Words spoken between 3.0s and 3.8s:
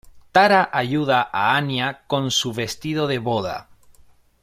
de boda.